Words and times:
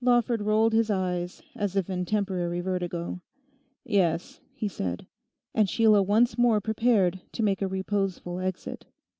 Lawford 0.00 0.42
rolled 0.42 0.72
his 0.72 0.90
eyes 0.90 1.40
as 1.54 1.76
if 1.76 1.88
in 1.88 2.04
temporary 2.04 2.60
vertigo. 2.60 3.20
'Yes,' 3.84 4.40
he 4.52 4.66
said. 4.66 5.06
And 5.54 5.70
Sheila 5.70 6.02
once 6.02 6.36
more 6.36 6.60
prepared 6.60 7.20
to 7.30 7.44
make 7.44 7.62
a 7.62 7.68
reposeful 7.68 8.40
exit. 8.40 8.86